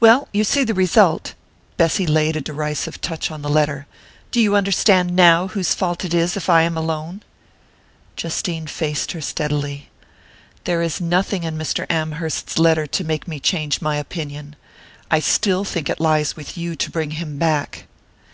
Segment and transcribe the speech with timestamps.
[0.00, 1.34] "Well, you see the result."
[1.76, 3.86] Bessy laid a derisive touch on the letter.
[4.30, 7.20] "Do you understand now whose fault it is if I am alone?"
[8.16, 9.90] Justine faced her steadily.
[10.64, 11.84] "There is nothing in Mr.
[11.90, 14.56] Amherst's letter to make me change my opinion.
[15.10, 17.84] I still think it lies with you to bring him back."